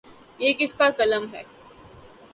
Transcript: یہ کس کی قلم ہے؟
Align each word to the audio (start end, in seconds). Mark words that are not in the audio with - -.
یہ 0.39 0.53
کس 0.59 0.73
کی 0.73 0.87
قلم 0.97 1.23
ہے؟ 1.33 1.43